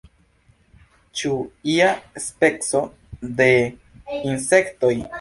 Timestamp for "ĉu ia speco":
1.19-2.83